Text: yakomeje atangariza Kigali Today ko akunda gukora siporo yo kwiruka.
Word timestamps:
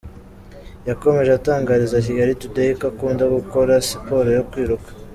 yakomeje 0.89 1.31
atangariza 1.33 2.03
Kigali 2.05 2.33
Today 2.41 2.71
ko 2.79 2.85
akunda 2.91 3.23
gukora 3.35 3.73
siporo 3.87 4.29
yo 4.37 4.43
kwiruka. 4.49 4.89